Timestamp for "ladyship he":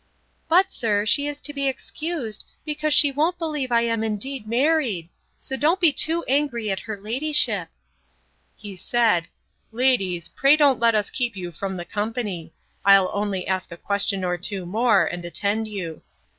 6.97-8.75